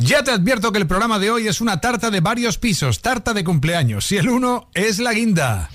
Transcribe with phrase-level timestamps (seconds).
[0.00, 3.34] Ya te advierto que el programa de hoy es una tarta de varios pisos, tarta
[3.34, 5.70] de cumpleaños, y el uno es la guinda.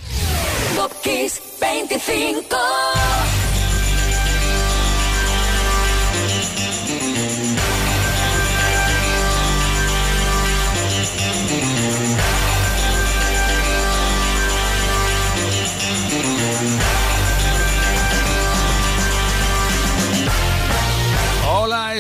[1.60, 2.56] 25.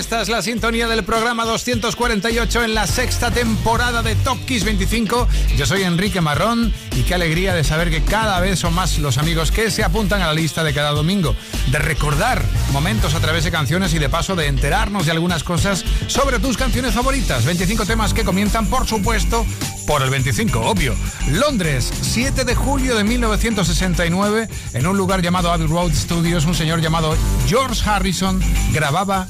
[0.03, 5.29] Esta es la sintonía del programa 248 en la sexta temporada de Top Kiss 25.
[5.55, 9.17] Yo soy Enrique Marrón y qué alegría de saber que cada vez son más los
[9.17, 11.37] amigos que se apuntan a la lista de cada domingo,
[11.71, 15.85] de recordar momentos a través de canciones y de paso de enterarnos de algunas cosas
[16.07, 17.45] sobre tus canciones favoritas.
[17.45, 19.45] 25 temas que comienzan, por supuesto,
[19.87, 20.95] por el 25, obvio.
[21.31, 26.81] Londres, 7 de julio de 1969, en un lugar llamado Abbey Road Studios, un señor
[26.81, 27.15] llamado
[27.47, 28.41] George Harrison
[28.73, 29.29] grababa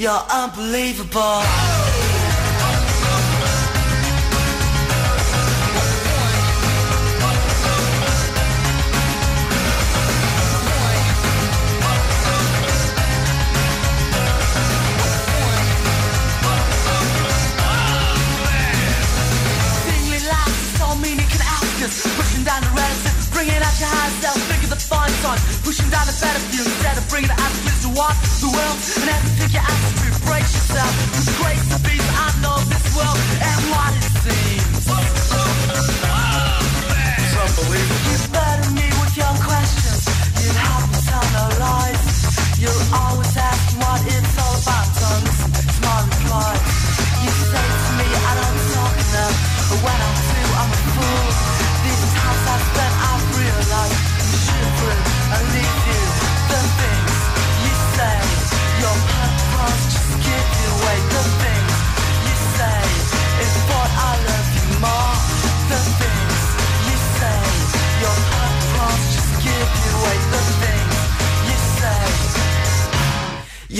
[0.00, 1.44] You're unbelievable.
[22.16, 22.72] Pushing down the
[23.32, 24.40] bringing out your high self,
[25.20, 25.38] fine.
[25.62, 29.19] Pushing down the battlefield instead of bringing the attitudes to walk the world
[29.50, 31.12] pick your attitude, brace yourself.
[31.12, 33.59] Cause grace to be, I know this world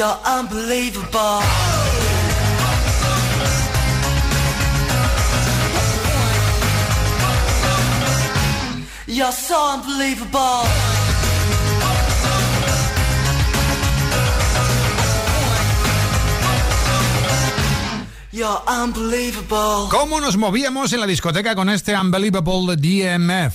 [0.00, 1.42] You're unbelievable.
[9.06, 10.64] You're so unbelievable.
[18.32, 19.90] You're unbelievable.
[19.90, 23.54] ¿Cómo nos movíamos en la discoteca con este Unbelievable DMF?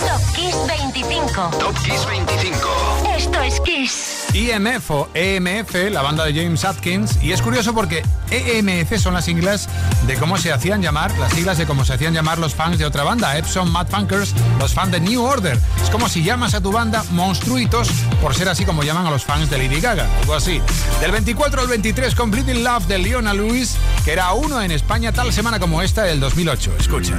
[0.00, 1.50] Top Kiss 25.
[1.58, 2.99] Top Kiss 25.
[3.20, 4.24] Esto es Kiss.
[4.32, 9.26] IMF o EMF, la banda de James Atkins, y es curioso porque EMF son las
[9.26, 9.68] siglas
[10.06, 12.86] de cómo se hacían llamar, las siglas de cómo se hacían llamar los fans de
[12.86, 15.60] otra banda, Epson Mad Funkers, los fans de New Order.
[15.82, 17.90] Es como si llamas a tu banda monstruitos,
[18.22, 20.62] por ser así como llaman a los fans de Lady Gaga, algo así.
[21.02, 25.30] Del 24 al 23, Complete Love de Leona Lewis, que era uno en España tal
[25.30, 26.72] semana como esta del 2008.
[26.78, 27.18] Escucha.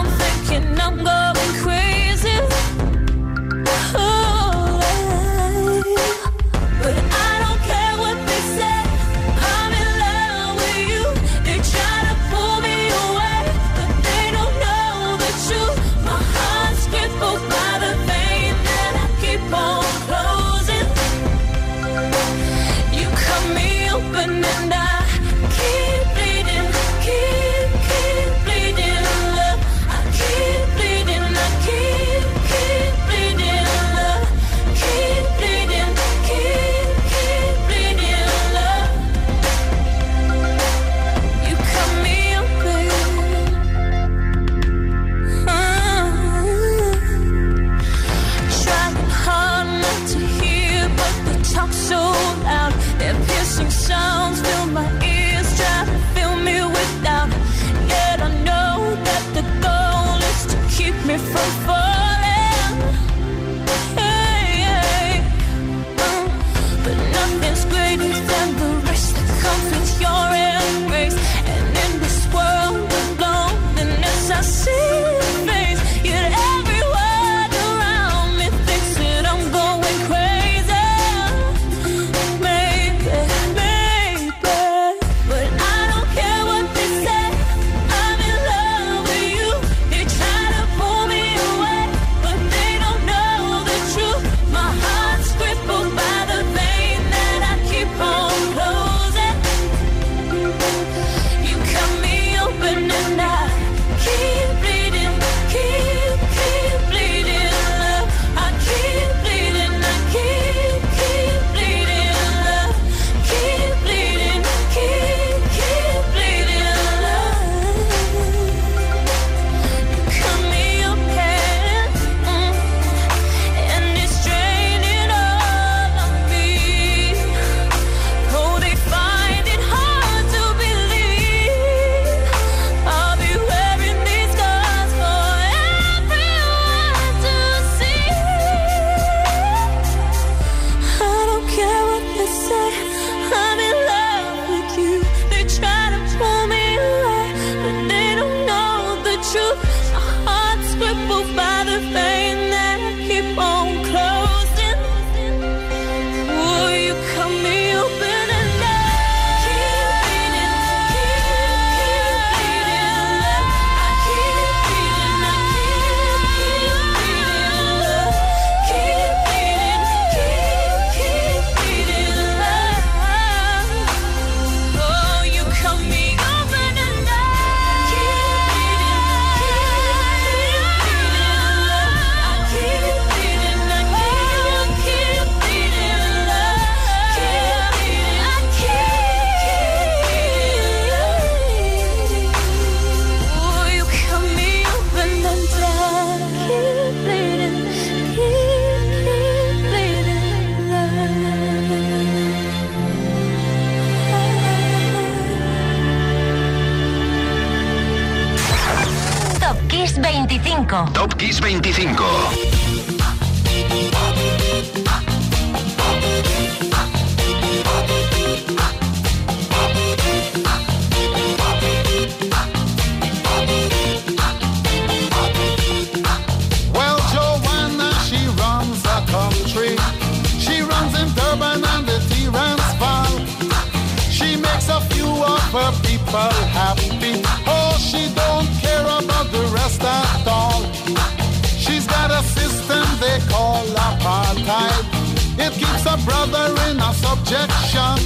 [246.05, 247.97] brother in a subjection.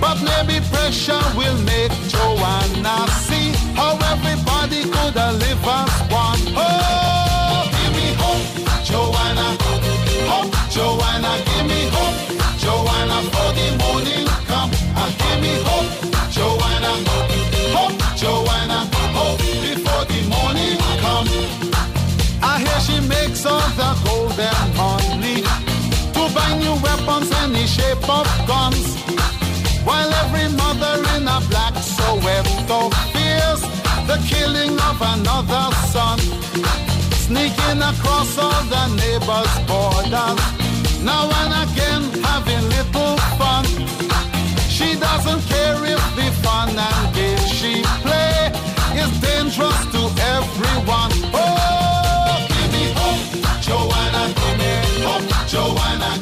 [0.00, 6.42] But maybe pressure will make Joanna see how everybody could live as one.
[6.58, 8.46] Oh, give me hope,
[8.84, 9.48] Joanna.
[10.30, 12.16] Hope, Joanna, give me hope.
[12.58, 14.70] Joanna, for the morning come.
[15.00, 15.90] And give me hope,
[16.34, 16.92] Joanna.
[17.76, 18.78] Hope, Joanna.
[19.16, 21.28] Hope before the morning come.
[22.42, 24.01] I hear she makes all the
[27.74, 28.86] shape of guns.
[29.86, 32.80] While every mother in a black Soweto
[33.12, 33.62] fears
[34.08, 36.18] the killing of another son.
[37.24, 40.40] Sneaking across all the neighbors' borders.
[41.08, 43.64] Now and again having little fun.
[44.76, 47.72] She doesn't care if the fun and games she
[48.04, 48.52] play
[49.02, 50.02] is dangerous to
[50.36, 51.12] everyone.
[51.32, 53.24] Oh, give me hope,
[53.66, 54.72] Joanna, give me
[55.06, 56.21] hope, Joanna,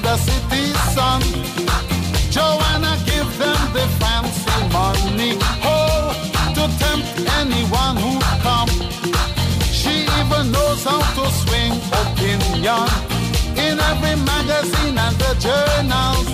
[0.00, 1.20] city sun.
[2.30, 6.16] Joanna give them the fancy money, oh,
[6.54, 7.08] to tempt
[7.40, 8.70] anyone who come.
[9.70, 12.88] She even knows how to swing opinion
[13.58, 16.28] in every magazine and the journals.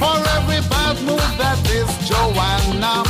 [0.00, 3.03] For every bad move that this Joanna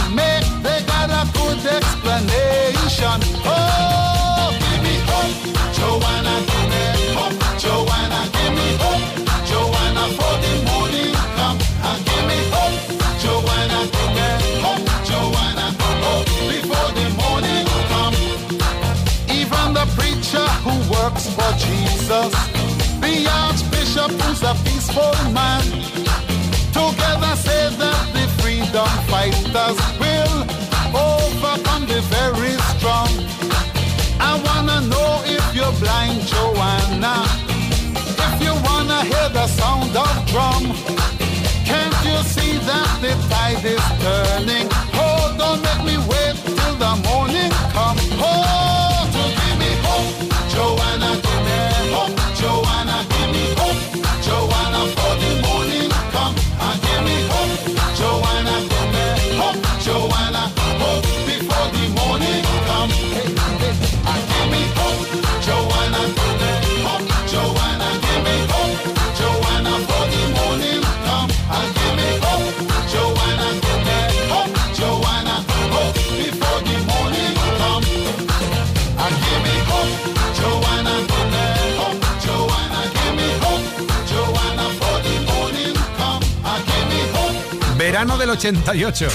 [21.53, 22.33] Jesus,
[23.01, 25.65] the archbishop who's a peaceful man.
[26.73, 30.37] Together say that the freedom fighters will
[30.97, 33.11] overcome the very strong.
[34.21, 37.17] I wanna know if you're blind, Joanna.
[38.27, 40.65] If you wanna hear the sound of drum,
[41.69, 44.84] can't you see that the tide is turning?
[88.25, 89.09] Del 88.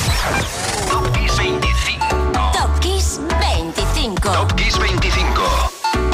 [0.88, 2.52] Top Kiss 25.
[2.54, 4.32] Top Kiss 25.
[4.32, 5.42] Top Kiss 25.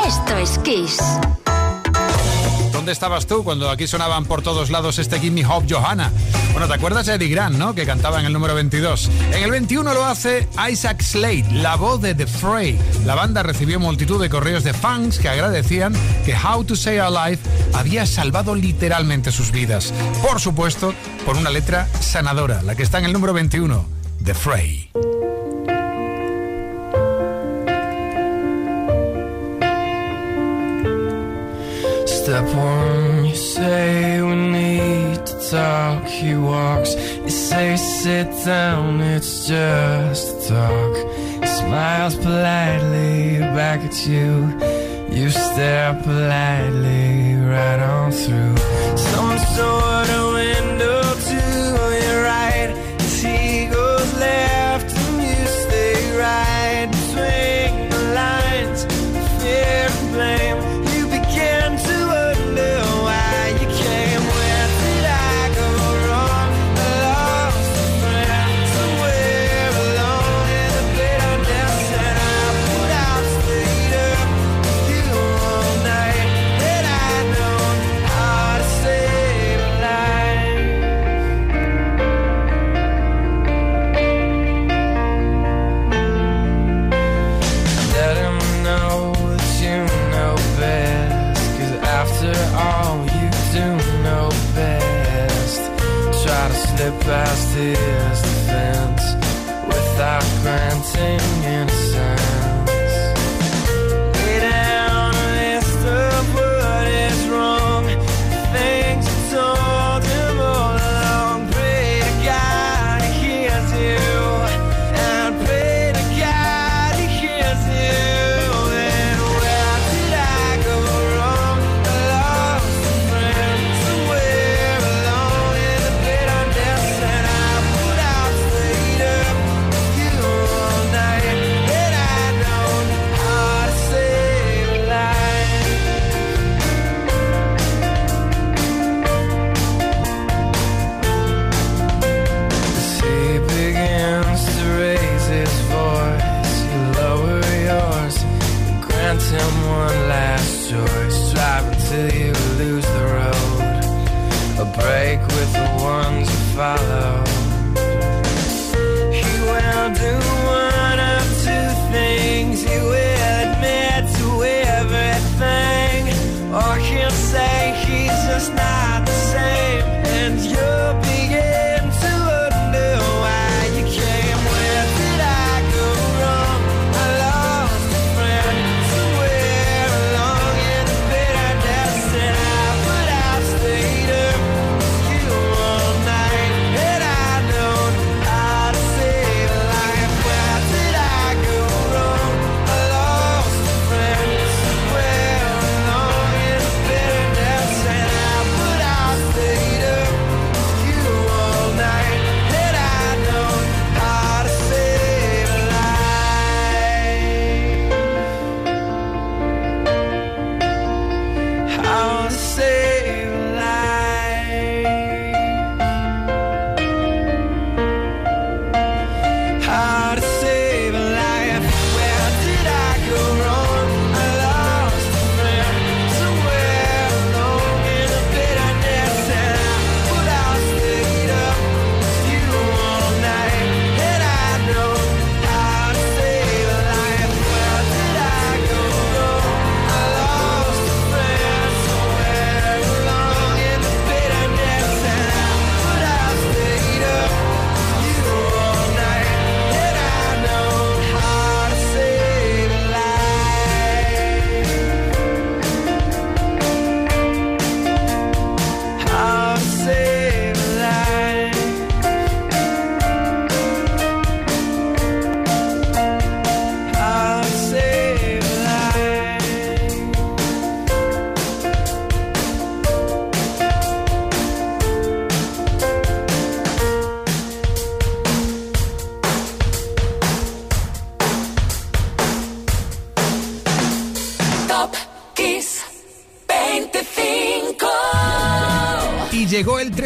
[0.07, 0.97] Esto es Kiss.
[2.71, 6.09] ¿Dónde estabas tú cuando aquí sonaban por todos lados este Gimme Hope Johanna?
[6.55, 7.75] Bueno, ¿te acuerdas de Eddie Grant, no?
[7.75, 9.11] Que cantaba en el número 22.
[9.33, 12.79] En el 21 lo hace Isaac Slade, la voz de The Fray.
[13.03, 15.91] La banda recibió multitud de correos de fans que agradecían
[16.23, 17.39] que How to Say Alive
[17.73, 19.93] había salvado literalmente sus vidas.
[20.25, 20.93] Por supuesto,
[21.25, 23.85] por una letra sanadora, la que está en el número 21,
[24.23, 24.91] The Fray.
[32.07, 32.45] Step
[35.51, 36.03] talk.
[36.05, 40.95] He walks, you say sit down, it's just talk.
[41.41, 44.59] He smiles politely back at you.
[45.09, 48.57] You stare politely right on through
[48.97, 50.94] some sort of window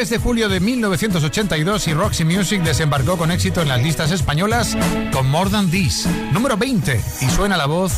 [0.08, 4.78] de julio de 1982 y Roxy Music desembarcó con éxito en las listas españolas
[5.12, 7.92] con More Than This, número 20, y suena la voz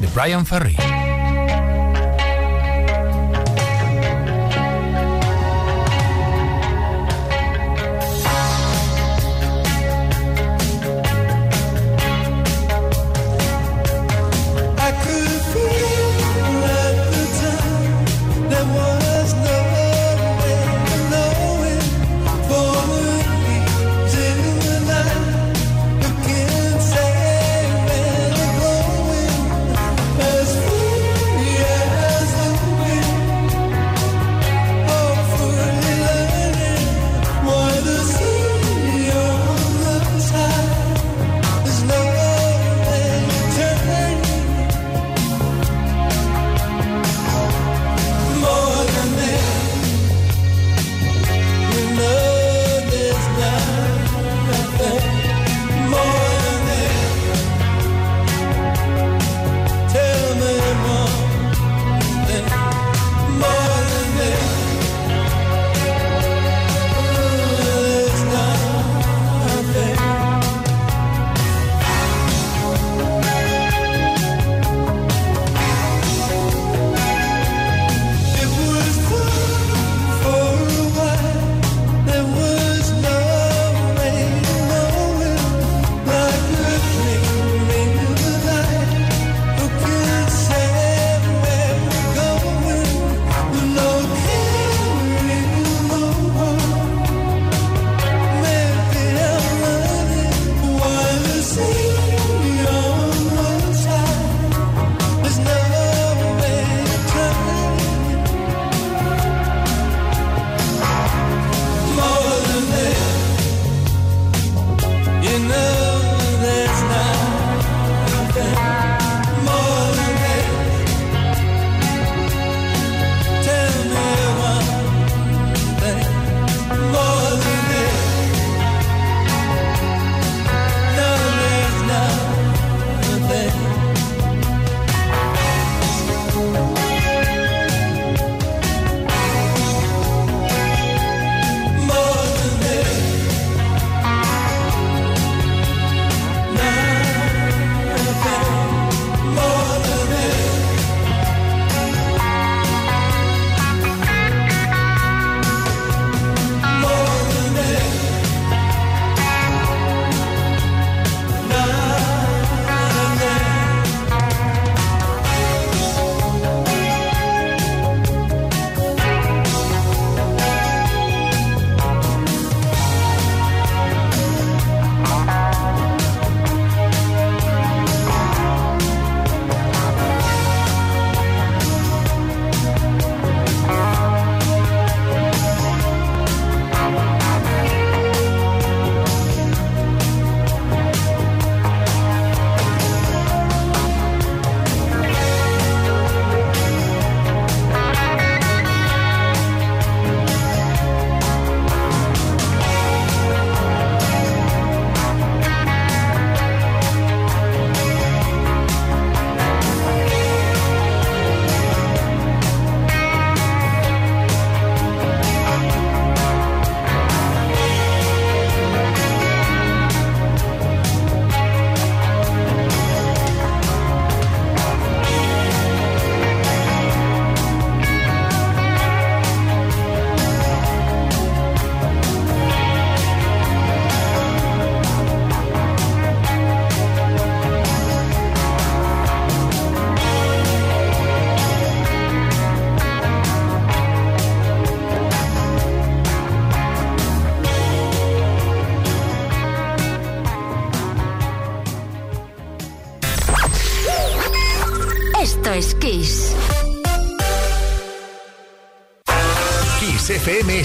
[0.00, 0.74] de Brian Ferry.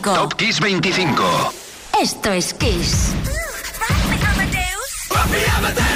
[0.00, 0.14] 25.
[0.14, 1.52] Top Kiss 25.
[2.00, 3.12] Esto es Kiss.
[5.58, 5.89] Amadeus.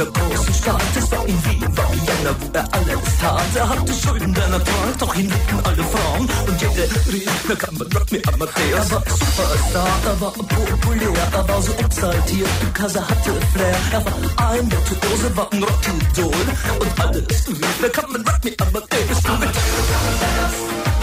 [0.00, 0.82] Der großen Stadt.
[0.96, 3.42] Es war in Wien, war Vienna, wo er alles tat.
[3.54, 4.60] Er hatte Schulden, denn er
[4.98, 6.28] doch ihn liebten alle Frauen.
[6.46, 8.56] Und jede rief, na kann man Rock me Amadeus.
[8.72, 13.76] Er war Superstar, er war populär, er war so exaltiert, because er hatte Flair.
[13.92, 16.44] Er war ein Virtuose, war ein Rockidol.
[16.80, 19.22] Und alles rief, na kann man Rock me Amadeus.
[19.22, 19.50] Du mit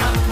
[0.08, 0.27] Come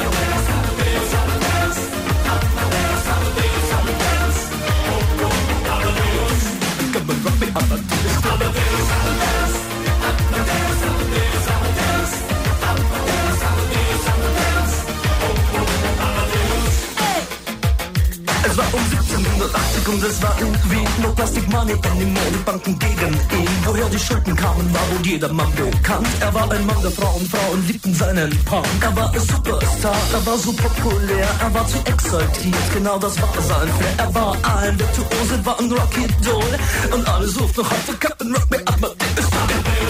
[18.86, 23.50] 1780 und es war in Wien No Plastic Money in den Modebanken gegen ihn.
[23.66, 26.08] Woher die Schulden kamen, war wohl jedermann bekannt.
[26.20, 28.68] Er war ein Mann der Frauen, Frauen liebten seinen Punk.
[28.82, 33.30] Er war ein Superstar, er war so populär Er war zu exaltiert, genau das war
[33.42, 33.96] sein Flair.
[33.98, 36.60] Er war ein Virtuose, war ein Rocky-Doll
[36.94, 39.26] Und alle suchten noch heute Captain Rock Me Amadeus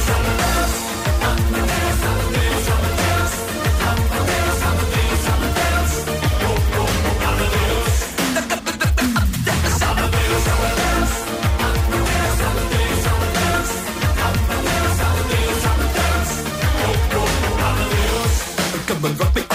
[0.06, 0.35] Come on,
[19.14, 19.55] rock me Amadeus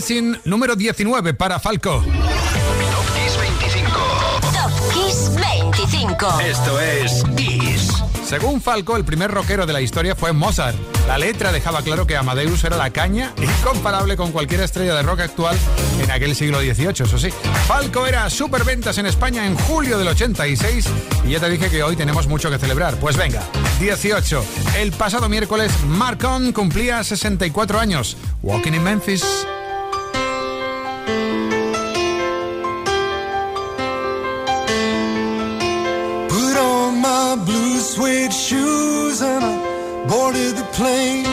[0.00, 2.02] Menoinsin número 19 para Falco.
[2.02, 2.04] Top
[3.14, 3.90] Kiss 25.
[4.40, 6.40] Top Kiss 25.
[6.40, 8.02] Esto es Kiss.
[8.24, 10.76] Según Falco, el primer rockero de la historia fue Mozart.
[11.06, 15.20] La letra dejaba claro que Amadeus era la caña incomparable con cualquier estrella de rock
[15.20, 15.58] actual
[16.02, 17.28] en aquel siglo XVIII, eso sí.
[17.66, 20.86] Falco era superventas en España en julio del 86
[21.26, 22.96] y ya te dije que hoy tenemos mucho que celebrar.
[22.96, 23.42] Pues venga,
[23.80, 24.44] 18.
[24.78, 28.16] El pasado miércoles, Marcon cumplía 64 años.
[28.42, 29.46] Walking in Memphis.
[40.30, 41.24] Boarded the plane.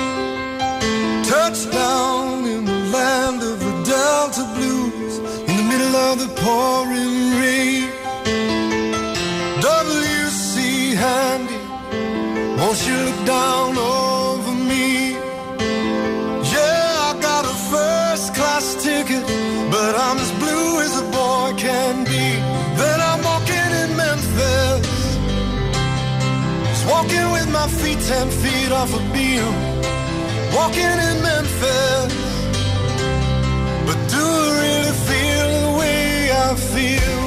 [1.24, 5.18] touched down in the land of the Delta Blues
[5.50, 7.90] in the middle of the pouring rain.
[9.62, 10.96] W.C.
[10.96, 11.60] Handy,
[12.58, 13.78] won't you look down
[27.18, 29.54] walking with my feet ten feet off a beam.
[30.54, 32.14] Walking in Memphis.
[33.86, 37.18] But do I really feel the way I feel?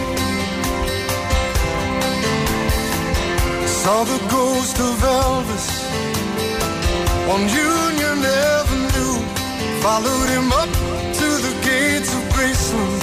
[3.66, 5.68] Saw the ghost of Elvis
[7.32, 8.18] on Union
[8.58, 9.16] Avenue.
[9.84, 10.70] Followed him up
[11.20, 13.02] to the gates of Graceland.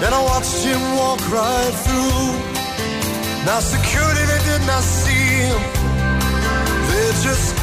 [0.00, 2.28] Then I watched him walk right through.
[3.46, 5.19] Now security, they did not see
[7.22, 7.54] just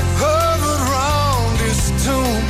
[1.66, 2.44] his tomb.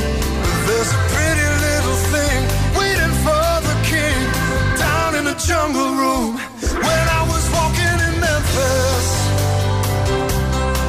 [0.66, 2.40] There's a pretty little thing
[2.78, 4.20] waiting for the king
[4.76, 6.32] down in the jungle room.
[6.86, 9.06] When I was walking in Memphis,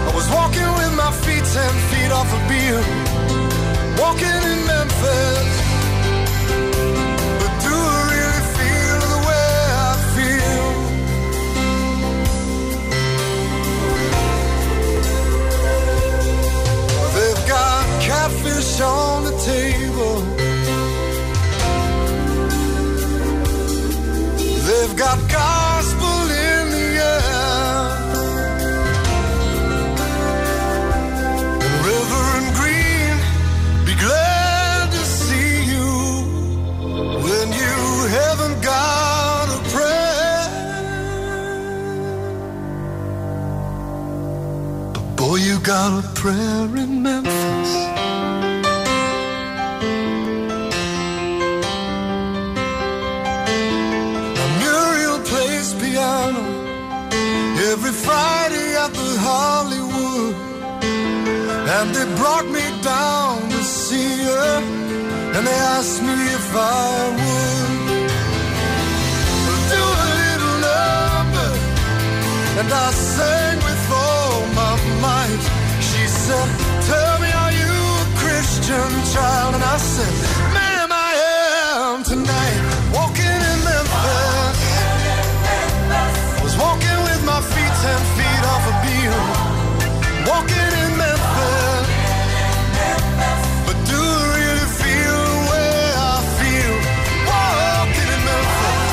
[0.08, 2.30] I was walking with my feet ten feet off.
[4.00, 5.69] Walking in Memphis.
[45.70, 47.72] Got a prayer in Memphis.
[54.38, 56.44] Now Muriel plays piano
[57.72, 60.36] every Friday at the Hollywood.
[61.78, 64.54] And they brought me down to see her,
[65.36, 66.88] and they asked me if I
[69.46, 71.50] would do a little number.
[72.60, 73.59] And I sang
[76.30, 76.50] said,
[76.90, 77.74] Tell me, are you
[78.04, 79.52] a Christian child?
[79.58, 80.14] And I said,
[80.56, 82.62] Ma'am, I am tonight.
[82.98, 84.58] Walking in Memphis.
[86.44, 89.14] Was walking with my feet ten feet off a beam.
[90.32, 91.88] Walking in Memphis.
[93.66, 95.78] But do I really feel the way
[96.12, 96.76] I feel?
[97.32, 98.88] Walking in Memphis.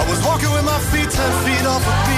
[0.00, 2.15] I was walking with my feet ten feet off a beam.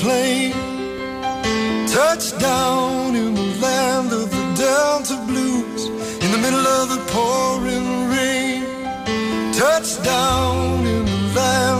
[0.00, 0.52] Plane.
[1.86, 5.82] Touchdown in the land of the Delta Blues
[6.24, 8.62] in the middle of the pouring rain.
[9.52, 11.79] Touchdown in the land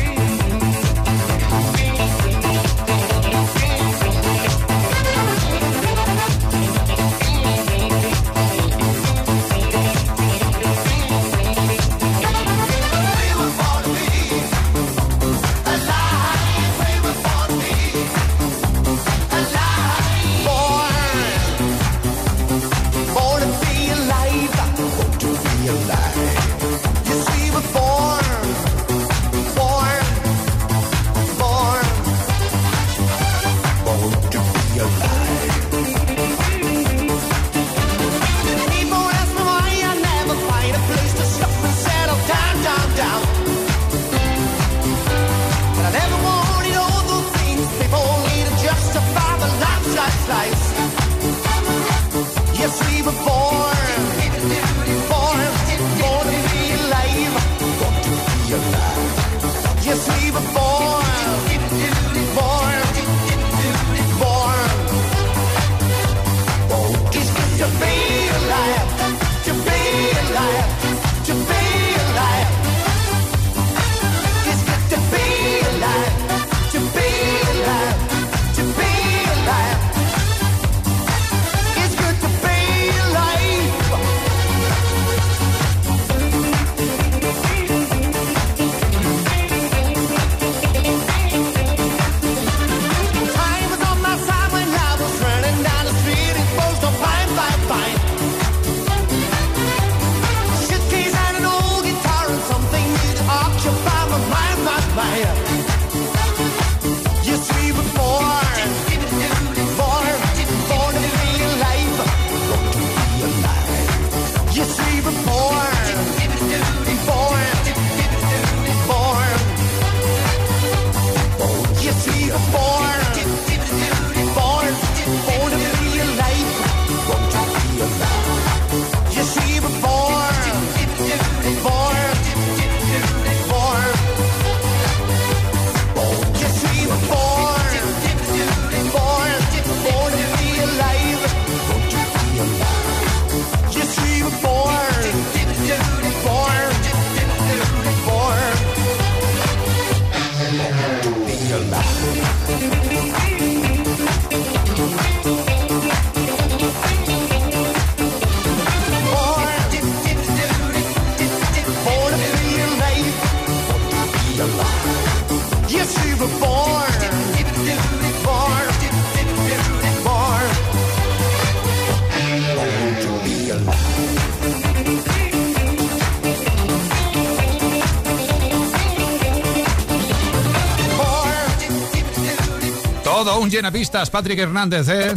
[183.61, 185.13] llena pistas, Patrick Hernández, ¿eh?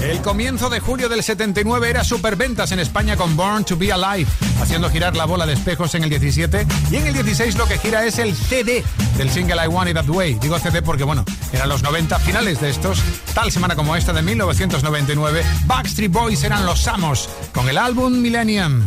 [0.00, 4.30] El comienzo de julio del 79 era superventas en España con Born to Be Alive,
[4.60, 7.78] haciendo girar la bola de espejos en el 17 y en el 16 lo que
[7.78, 8.84] gira es el CD
[9.16, 10.34] del single I Want It That Way.
[10.34, 13.00] Digo CD porque bueno, eran los 90 finales de estos,
[13.34, 18.84] tal semana como esta de 1999, Backstreet Boys eran los amos con el álbum Millennium.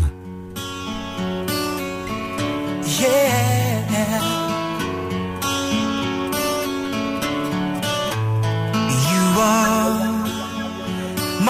[9.42, 10.22] above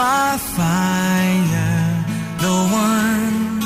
[0.01, 1.83] my fire,
[2.43, 2.55] the
[2.87, 3.59] one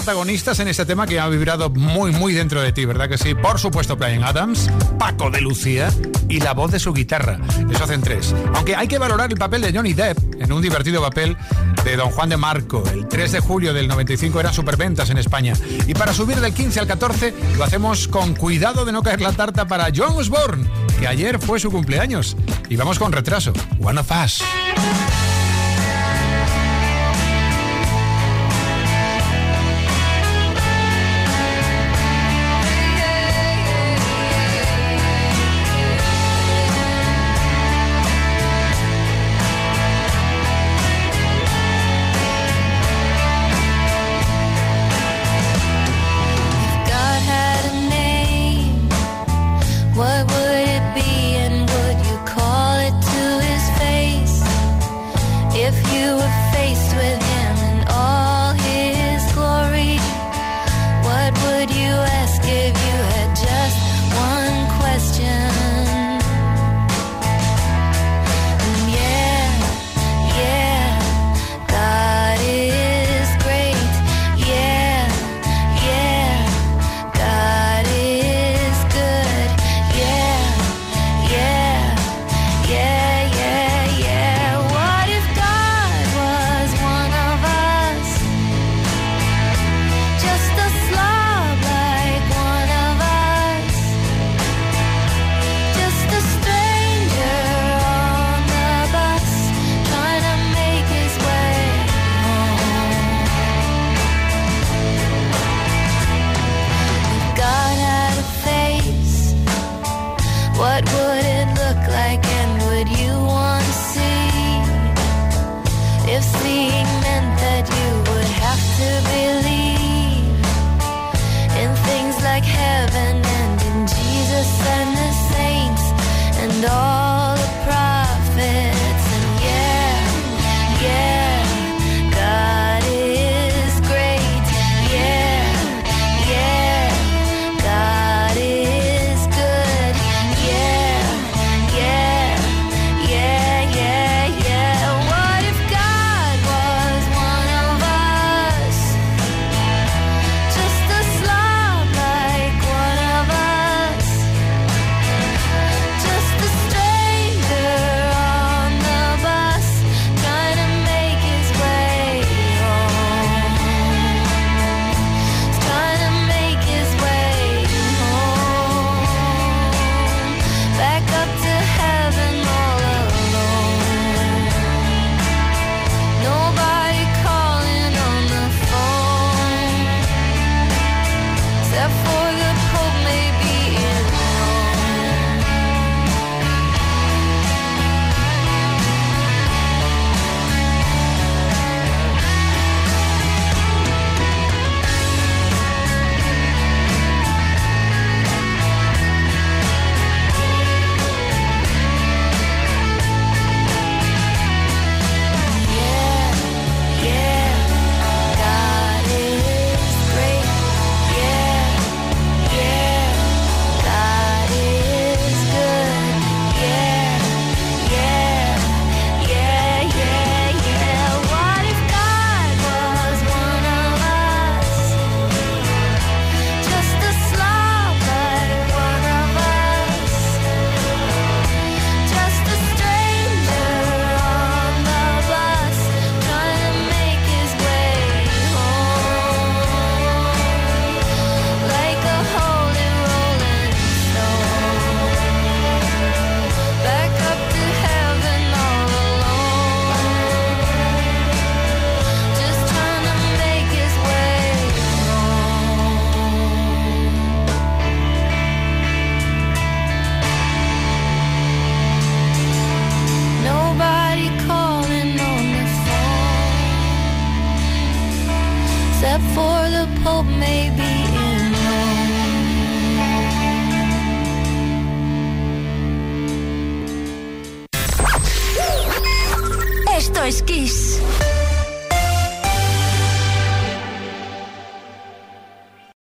[0.09, 3.35] protagonistas en este tema que ha vibrado muy, muy dentro de ti, ¿verdad que sí?
[3.35, 5.93] Por supuesto, Brian Adams, Paco de Lucía
[6.27, 7.39] y la voz de su guitarra.
[7.71, 8.33] Eso hacen tres.
[8.55, 11.37] Aunque hay que valorar el papel de Johnny Depp en un divertido papel
[11.83, 12.83] de Don Juan de Marco.
[12.91, 15.53] El 3 de julio del 95 eran superventas en España.
[15.85, 19.33] Y para subir del 15 al 14 lo hacemos con cuidado de no caer la
[19.33, 20.67] tarta para John Osborne,
[20.99, 22.35] que ayer fue su cumpleaños.
[22.67, 23.53] Y vamos con retraso.
[23.79, 24.41] One of Us.